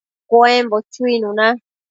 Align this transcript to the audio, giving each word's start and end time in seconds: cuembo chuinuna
cuembo 0.29 0.77
chuinuna 0.91 1.45